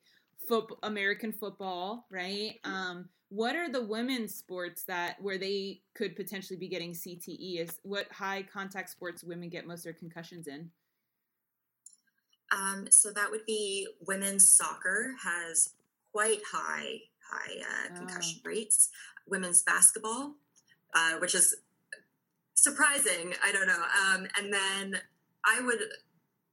[0.83, 2.59] American football, right?
[2.65, 7.61] Um, what are the women's sports that where they could potentially be getting CTE?
[7.61, 10.71] Is what high contact sports women get most of their concussions in?
[12.53, 15.75] Um, so that would be women's soccer has
[16.13, 16.99] quite high
[17.31, 18.49] high uh, concussion oh.
[18.49, 18.91] rates.
[19.29, 20.35] Women's basketball,
[20.95, 21.55] uh, which is
[22.55, 23.85] surprising, I don't know.
[24.13, 25.01] Um, and then
[25.45, 25.79] I would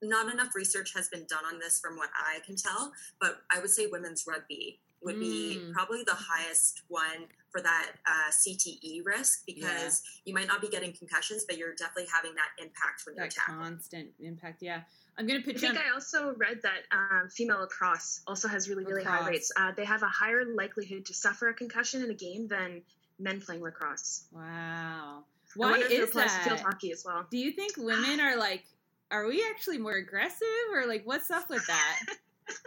[0.02, 3.60] not enough research has been done on this from what I can tell, but I
[3.60, 5.20] would say women's rugby would mm.
[5.20, 10.22] be probably the highest one for that uh, CTE risk because yeah.
[10.26, 13.30] you might not be getting concussions, but you're definitely having that impact when that you're
[13.30, 13.60] tackling.
[13.60, 14.82] Constant impact, yeah.
[15.18, 15.64] I'm going to pitch.
[15.64, 19.22] I think I also read that um, female lacrosse also has really really lacrosse.
[19.22, 19.52] high rates.
[19.56, 22.82] Uh, they have a higher likelihood to suffer a concussion in a game than
[23.20, 24.26] men playing lacrosse.
[24.32, 25.24] Wow.
[25.56, 26.44] Why is that?
[26.44, 27.26] Field hockey as well.
[27.32, 28.66] Do you think women are like?
[29.10, 32.00] Are we actually more aggressive, or like what's up with that?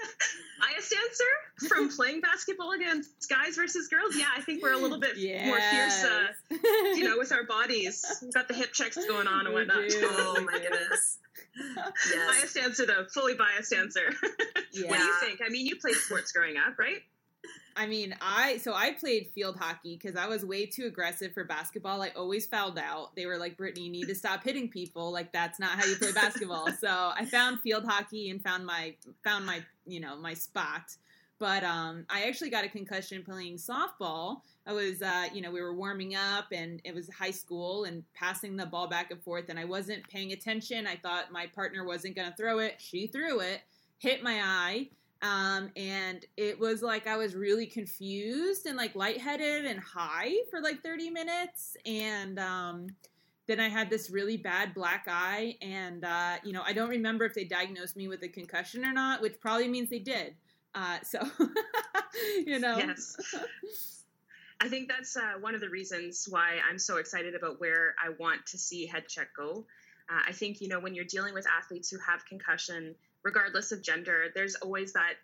[0.61, 4.17] bias answer from playing basketball against guys versus girls.
[4.17, 5.47] Yeah, I think we're a little bit yes.
[5.47, 8.05] more fierce, uh, you know, with our bodies.
[8.23, 9.85] We've got the hip checks going on and whatnot.
[10.03, 11.19] Oh my goodness.
[11.57, 12.41] Yes.
[12.41, 14.15] Biased answer though, fully biased answer.
[14.73, 14.87] Yeah.
[14.89, 15.41] what do you think?
[15.45, 17.03] I mean, you played sports growing up, right?
[17.81, 21.45] I mean, I so I played field hockey because I was way too aggressive for
[21.45, 22.03] basketball.
[22.03, 23.17] I always fouled out.
[23.17, 25.11] They were like, "Brittany, you need to stop hitting people.
[25.11, 28.97] Like that's not how you play basketball." so I found field hockey and found my
[29.25, 30.95] found my you know my spot.
[31.39, 34.43] But um, I actually got a concussion playing softball.
[34.67, 38.05] I was, uh, you know, we were warming up and it was high school and
[38.13, 40.87] passing the ball back and forth, and I wasn't paying attention.
[40.87, 42.75] I thought my partner wasn't going to throw it.
[42.77, 43.63] She threw it,
[43.97, 44.91] hit my eye
[45.23, 50.61] um, and it was like I was really confused and like lightheaded and high for
[50.63, 51.77] like 30 minutes.
[51.85, 52.87] And um,
[53.47, 55.57] then I had this really bad black eye.
[55.61, 58.93] And, uh, you know, I don't remember if they diagnosed me with a concussion or
[58.93, 60.35] not, which probably means they did.
[60.75, 61.21] Uh, so,
[62.47, 62.79] you know.
[62.79, 63.17] Yes.
[64.63, 68.11] I think that's uh, one of the reasons why I'm so excited about where I
[68.19, 69.67] want to see HeadCheck go.
[70.11, 73.83] Uh, I think, you know, when you're dealing with athletes who have concussion, regardless of
[73.83, 75.15] gender, there's always that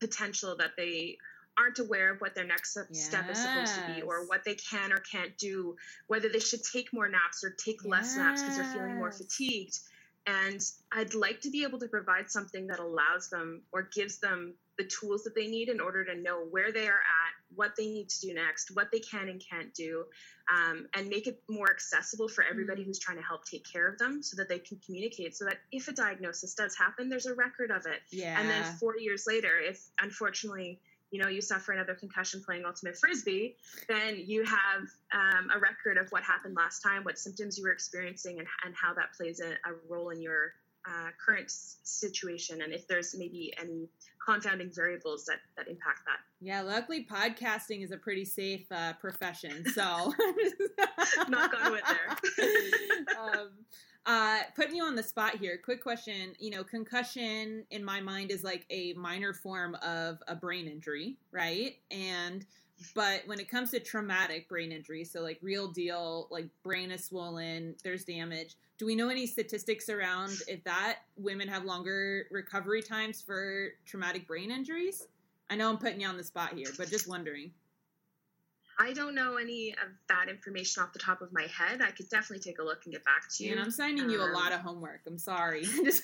[0.00, 1.18] potential that they
[1.58, 3.04] aren't aware of what their next yes.
[3.04, 6.62] step is supposed to be or what they can or can't do, whether they should
[6.64, 7.90] take more naps or take yes.
[7.90, 9.78] less naps because they're feeling more fatigued.
[10.26, 10.60] And
[10.92, 14.84] I'd like to be able to provide something that allows them or gives them the
[14.84, 18.08] tools that they need in order to know where they are at, what they need
[18.08, 20.04] to do next, what they can and can't do,
[20.52, 22.86] um, and make it more accessible for everybody mm.
[22.86, 25.58] who's trying to help take care of them so that they can communicate so that
[25.70, 28.00] if a diagnosis does happen, there's a record of it.
[28.10, 28.38] Yeah.
[28.38, 32.96] And then four years later, if unfortunately, you know, you suffer another concussion playing ultimate
[32.96, 37.64] frisbee, then you have um, a record of what happened last time, what symptoms you
[37.64, 40.54] were experiencing, and, and how that plays a, a role in your
[40.86, 43.88] uh, current situation, and if there's maybe any
[44.24, 46.18] confounding variables that that impact that.
[46.40, 49.82] Yeah, luckily podcasting is a pretty safe uh, profession, so
[51.28, 52.46] not on wood there.
[53.20, 53.50] um,
[54.04, 55.58] uh, putting you on the spot here.
[55.62, 56.34] Quick question.
[56.38, 61.16] You know, concussion in my mind is like a minor form of a brain injury,
[61.30, 61.76] right?
[61.90, 62.44] And
[62.94, 67.04] but when it comes to traumatic brain injury, so like real deal, like brain is
[67.04, 68.56] swollen, there's damage.
[68.82, 74.26] Do we know any statistics around if that women have longer recovery times for traumatic
[74.26, 75.06] brain injuries?
[75.48, 77.52] I know I'm putting you on the spot here, but just wondering.
[78.80, 81.80] I don't know any of that information off the top of my head.
[81.80, 83.52] I could definitely take a look and get back to you.
[83.52, 85.02] And I'm sending you um, a lot of homework.
[85.06, 85.62] I'm sorry.
[85.84, 86.02] that's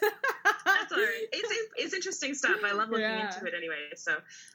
[0.92, 1.26] all right.
[1.32, 2.60] It's, it's interesting stuff.
[2.64, 3.26] I love looking yeah.
[3.26, 3.88] into it anyway.
[3.96, 4.12] So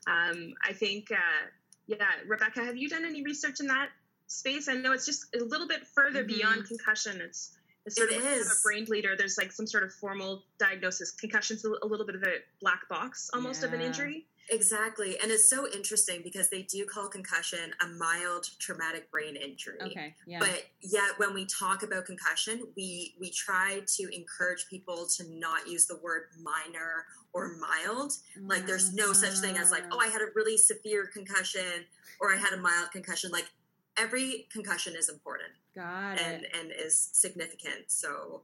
[0.08, 1.50] um, I think, uh,
[1.88, 3.90] yeah, Rebecca, have you done any research in that
[4.28, 4.70] space?
[4.70, 6.38] I know it's just a little bit further mm-hmm.
[6.38, 7.20] beyond concussion.
[7.20, 8.48] It's it's sort it of is.
[8.48, 9.16] a brain bleeder.
[9.18, 11.12] There's like some sort of formal diagnosis.
[11.12, 13.68] Concussion's a little bit of a black box almost yeah.
[13.68, 14.26] of an injury.
[14.50, 15.18] Exactly.
[15.22, 19.78] And it's so interesting because they do call concussion a mild traumatic brain injury.
[19.82, 20.16] Okay.
[20.28, 20.40] Yeah.
[20.40, 25.68] But yet when we talk about concussion, we we try to encourage people to not
[25.68, 28.14] use the word minor or mild.
[28.42, 29.90] Like there's no such thing as like, mm.
[29.94, 31.86] oh, I had a really severe concussion
[32.20, 33.32] or I had a mild concussion.
[33.32, 33.50] Like
[33.98, 35.52] every concussion is important.
[35.76, 36.56] Got and, it.
[36.60, 37.86] And is significant.
[37.88, 38.42] So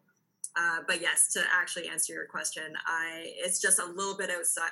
[0.55, 4.71] uh, but yes, to actually answer your question, I it's just a little bit outside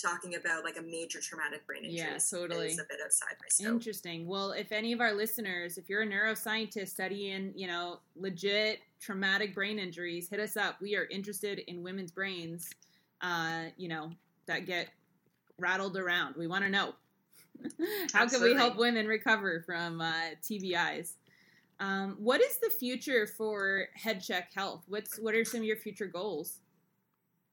[0.00, 1.98] talking about like a major traumatic brain injury.
[1.98, 2.68] Yeah, totally.
[2.68, 3.74] Is a bit outside my scope.
[3.74, 4.26] Interesting.
[4.26, 9.54] Well, if any of our listeners, if you're a neuroscientist studying, you know, legit traumatic
[9.54, 10.80] brain injuries, hit us up.
[10.80, 12.70] We are interested in women's brains,
[13.20, 14.10] uh, you know,
[14.46, 14.88] that get
[15.58, 16.34] rattled around.
[16.36, 16.94] We want to know.
[18.12, 21.12] How can we help women recover from uh, TBIs?
[21.78, 24.84] Um, what is the future for HeadCheck Health?
[24.86, 26.58] What's what are some of your future goals?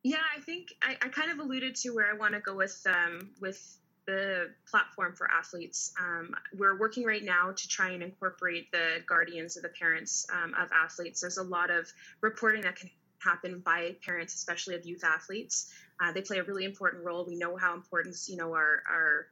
[0.04, 2.82] Yeah, I think I, I kind of alluded to where I want to go with
[2.88, 5.94] um, with the platform for athletes.
[6.00, 10.54] Um, we're working right now to try and incorporate the guardians of the parents um,
[10.56, 11.22] of athletes.
[11.22, 11.92] There's a lot of
[12.22, 12.90] reporting that can
[13.20, 15.72] happen by parents, especially of youth athletes.
[16.02, 17.26] Uh, they play a really important role.
[17.26, 19.28] We know how important, you know, our, our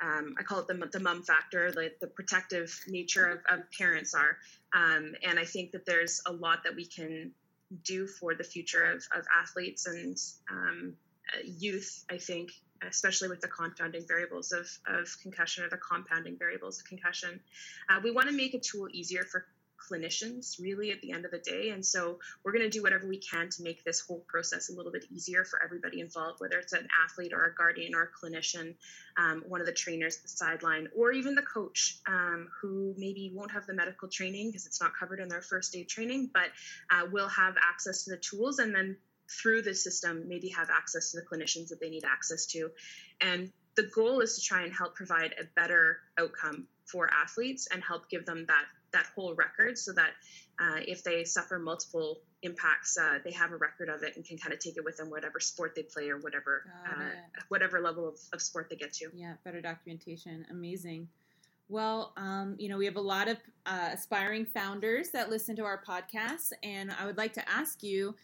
[0.00, 4.14] um, I call it the, the mum factor, the, the protective nature of, of parents
[4.14, 4.36] are.
[4.72, 7.32] Um, and I think that there's a lot that we can
[7.84, 10.16] do for the future of, of athletes and
[10.50, 10.94] um,
[11.34, 12.50] uh, youth, I think,
[12.88, 17.40] especially with the confounding variables of, of concussion or the compounding variables of concussion.
[17.88, 19.46] Uh, we want to make a tool easier for
[19.78, 21.70] clinicians really at the end of the day.
[21.70, 24.72] And so we're going to do whatever we can to make this whole process a
[24.74, 28.26] little bit easier for everybody involved whether it's an athlete or a guardian or a
[28.26, 28.74] clinician
[29.16, 33.32] um, one of the trainers at the sideline or even the coach um, who maybe
[33.34, 36.50] won't have the medical training because it's not covered in their first aid training but
[36.90, 38.96] uh, will have access to the tools and then
[39.30, 42.70] through the system maybe have access to the clinicians that they need access to.
[43.20, 47.82] And the goal is to try and help provide a better outcome for athletes and
[47.82, 50.10] help give them that that whole record so that
[50.58, 54.38] uh, if they suffer multiple impacts, uh, they have a record of it and can
[54.38, 57.10] kind of take it with them, whatever sport they play or whatever uh,
[57.48, 59.10] whatever level of, of, sport they get to.
[59.14, 60.46] Yeah, better documentation.
[60.50, 61.08] Amazing.
[61.68, 63.36] Well, um, you know, we have a lot of
[63.66, 68.14] uh, aspiring founders that listen to our podcast, and I would like to ask you,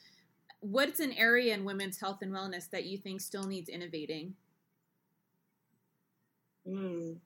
[0.61, 4.35] what's an area in women's health and wellness that you think still needs innovating?
[6.67, 7.17] Mm.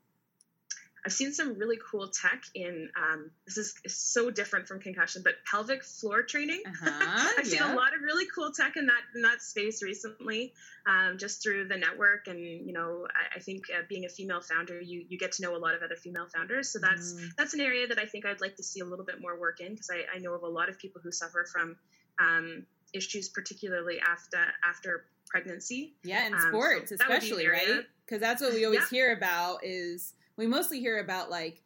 [1.05, 5.35] I've seen some really cool tech in um, this is, so different from concussion, but
[5.49, 6.63] pelvic floor training.
[6.79, 7.59] Uh-huh, I've yeah.
[7.59, 10.53] seen a lot of really cool tech in that in that space recently,
[10.87, 12.29] um, just through the network.
[12.29, 15.43] And you know, I, I think uh, being a female founder, you you get to
[15.43, 16.69] know a lot of other female founders.
[16.69, 17.29] So that's mm.
[17.37, 19.61] that's an area that I think I'd like to see a little bit more work
[19.61, 21.77] in because I, I know of a lot of people who suffer from
[22.21, 25.95] um, issues, particularly after after pregnancy.
[26.05, 27.85] Yeah, in um, sports, so especially, right?
[28.05, 28.89] Because that's what we always yeah.
[28.91, 31.63] hear about is we mostly hear about like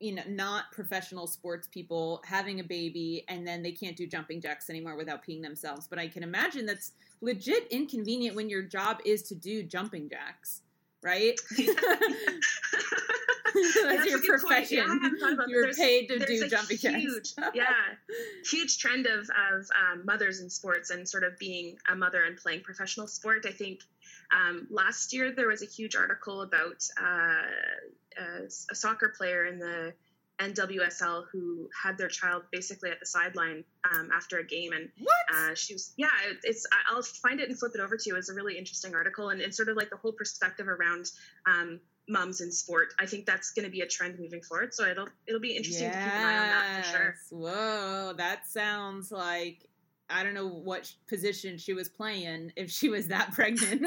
[0.00, 4.40] you know not professional sports people having a baby and then they can't do jumping
[4.40, 5.86] jacks anymore without peeing themselves.
[5.86, 10.62] But i can imagine that's legit inconvenient when your job is to do jumping jacks
[11.02, 11.38] right
[13.84, 15.00] that's your profession.
[15.20, 17.72] yeah, you're there's, paid to do jumping huge, jacks yeah
[18.48, 22.36] huge trend of of um, mothers in sports and sort of being a mother and
[22.36, 23.44] playing professional sport.
[23.46, 23.80] I think
[24.32, 27.42] um, last year, there was a huge article about uh,
[28.18, 29.92] a, a, soccer player in the
[30.40, 34.88] NWSL who had their child basically at the sideline um, after a game, and
[35.34, 36.08] uh, she was yeah.
[36.44, 38.16] It's I'll find it and flip it over to you.
[38.16, 41.10] It's a really interesting article, and it's sort of like the whole perspective around
[41.46, 41.80] um,
[42.10, 42.88] moms in sport.
[42.98, 44.74] I think that's going to be a trend moving forward.
[44.74, 45.94] So it'll it'll be interesting yes.
[45.94, 47.14] to keep an eye on that for sure.
[47.30, 49.66] Whoa, that sounds like
[50.10, 53.82] I don't know what position she was playing if she was that pregnant.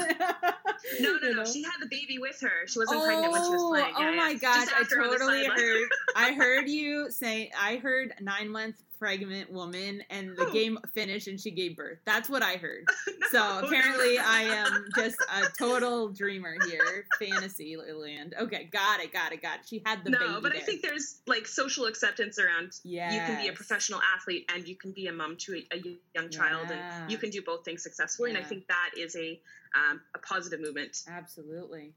[1.00, 1.44] no, no, no.
[1.44, 2.66] She had the baby with her.
[2.66, 3.94] She wasn't oh, pregnant when she was oh, playing.
[3.98, 4.38] Yeah, oh my yeah.
[4.38, 5.88] gosh, I totally heard.
[6.16, 7.50] I heard you say.
[7.60, 10.50] I heard nine month pregnant woman and the oh.
[10.50, 11.98] game finished and she gave birth.
[12.06, 12.86] That's what I heard.
[13.20, 17.04] no, so apparently I am just a total dreamer here.
[17.18, 18.34] Fantasy land.
[18.40, 19.68] Okay, got it, got it, got it.
[19.68, 20.32] She had the no, baby.
[20.40, 20.62] but there.
[20.62, 23.12] I think there's like social acceptance around yes.
[23.12, 25.98] you can be a professional athlete and you can be a mom to a, a
[26.14, 27.02] young child yeah.
[27.02, 28.30] and you can do both things successfully.
[28.30, 28.38] Yeah.
[28.38, 29.38] And I think that is a
[29.74, 30.96] um, a positive movement.
[31.06, 31.92] Absolutely.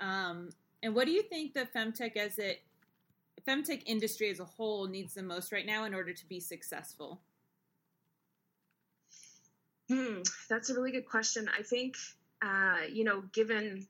[0.00, 0.48] Um,
[0.82, 2.62] and what do you think the femtech as it
[3.48, 7.20] femtech industry as a whole needs the most right now in order to be successful?
[9.88, 10.20] Hmm,
[10.50, 11.48] that's a really good question.
[11.58, 11.96] I think,
[12.42, 13.86] uh, you know, given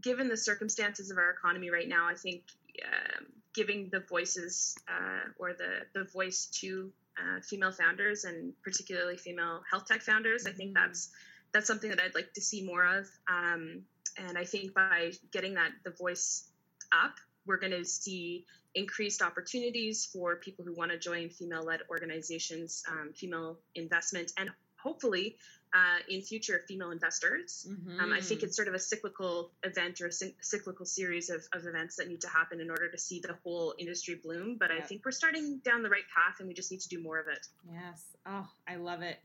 [0.00, 2.44] given the circumstances of our economy right now, I think
[2.82, 9.16] uh, giving the voices uh, or the the voice to uh, female founders and particularly
[9.18, 10.46] female health tech founders.
[10.46, 10.86] I think mm-hmm.
[10.86, 11.10] that's
[11.52, 13.06] that's something that I'd like to see more of.
[13.28, 13.82] Um,
[14.16, 16.48] and I think by getting that the voice
[16.92, 17.14] up
[17.48, 18.44] we're going to see
[18.74, 24.50] increased opportunities for people who want to join female led organizations, um, female investment, and
[24.76, 25.36] hopefully
[25.74, 27.66] uh, in future female investors.
[27.68, 28.00] Mm-hmm.
[28.00, 31.66] Um, I think it's sort of a cyclical event or a cyclical series of, of,
[31.66, 34.56] events that need to happen in order to see the whole industry bloom.
[34.58, 34.82] But yep.
[34.82, 37.18] I think we're starting down the right path and we just need to do more
[37.18, 37.46] of it.
[37.70, 38.04] Yes.
[38.24, 39.18] Oh, I love it.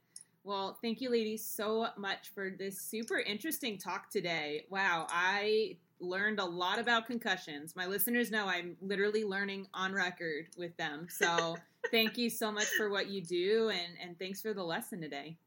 [0.43, 4.65] Well, thank you, ladies, so much for this super interesting talk today.
[4.69, 7.75] Wow, I learned a lot about concussions.
[7.75, 11.07] My listeners know I'm literally learning on record with them.
[11.09, 11.57] So
[11.91, 15.37] thank you so much for what you do and, and thanks for the lesson today.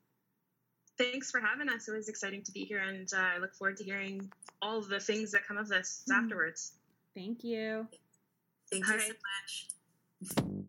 [0.98, 1.88] Thanks for having us.
[1.88, 4.30] It was exciting to be here and uh, I look forward to hearing
[4.62, 6.24] all the things that come of this mm-hmm.
[6.24, 6.72] afterwards.
[7.14, 7.86] Thank you.
[8.70, 9.12] Thank all you right.
[10.32, 10.64] so much.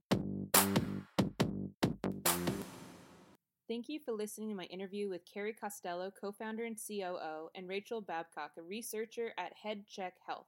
[3.67, 7.67] Thank you for listening to my interview with Kerry Costello, co founder and COO, and
[7.67, 10.47] Rachel Babcock, a researcher at HeadCheck Health.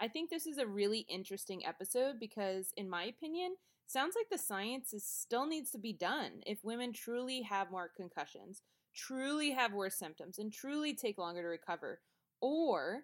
[0.00, 4.42] I think this is a really interesting episode because, in my opinion, sounds like the
[4.42, 8.62] science is, still needs to be done if women truly have more concussions,
[8.94, 12.00] truly have worse symptoms, and truly take longer to recover.
[12.40, 13.02] Or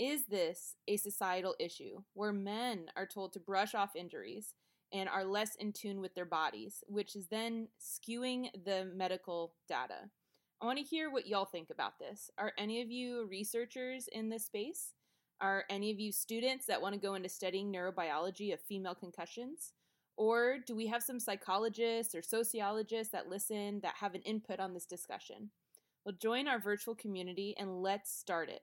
[0.00, 4.54] is this a societal issue where men are told to brush off injuries
[4.92, 10.10] and are less in tune with their bodies, which is then skewing the medical data.
[10.60, 12.30] I want to hear what y'all think about this.
[12.36, 14.94] Are any of you researchers in this space?
[15.40, 19.72] Are any of you students that want to go into studying neurobiology of female concussions?
[20.18, 24.74] Or do we have some psychologists or sociologists that listen that have an input on
[24.74, 25.50] this discussion?
[26.04, 28.60] Well, join our virtual community and let's start it.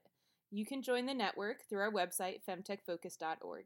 [0.52, 3.64] You can join the network through our website, femtechfocus.org.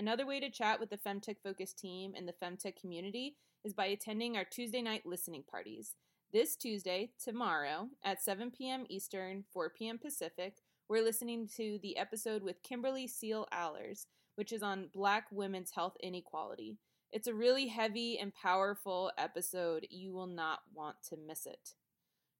[0.00, 3.84] Another way to chat with the Femtech Focus team and the Femtech community is by
[3.84, 5.94] attending our Tuesday night listening parties.
[6.32, 8.86] This Tuesday, tomorrow, at 7 p.m.
[8.88, 9.98] Eastern, 4 p.m.
[9.98, 10.54] Pacific,
[10.88, 15.98] we're listening to the episode with Kimberly Seals Allers, which is on Black women's health
[16.02, 16.78] inequality.
[17.12, 19.86] It's a really heavy and powerful episode.
[19.90, 21.74] You will not want to miss it.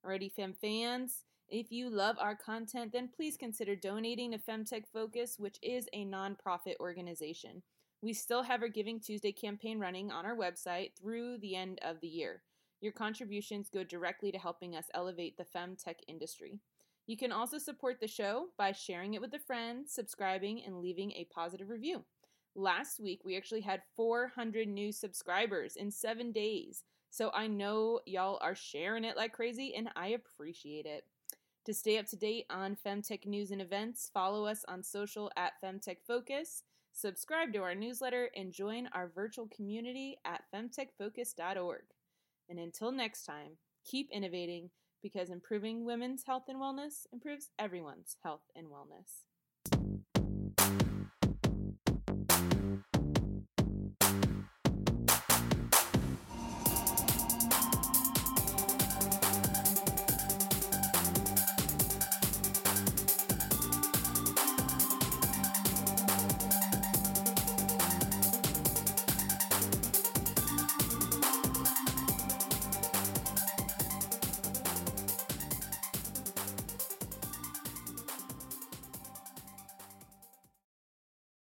[0.03, 5.35] Alrighty, Fem fans, if you love our content, then please consider donating to Femtech Focus,
[5.37, 7.61] which is a nonprofit organization.
[8.01, 11.99] We still have our Giving Tuesday campaign running on our website through the end of
[11.99, 12.41] the year.
[12.79, 16.61] Your contributions go directly to helping us elevate the femtech industry.
[17.05, 21.11] You can also support the show by sharing it with a friend, subscribing, and leaving
[21.11, 22.05] a positive review.
[22.55, 26.85] Last week, we actually had 400 new subscribers in seven days.
[27.09, 31.03] So I know y'all are sharing it like crazy, and I appreciate it.
[31.65, 35.53] To stay up to date on Femtech news and events, follow us on social at
[35.63, 41.83] Femtech Focus, subscribe to our newsletter, and join our virtual community at femtechfocus.org.
[42.49, 44.71] And until next time, keep innovating
[45.03, 49.23] because improving women's health and wellness improves everyone's health and wellness.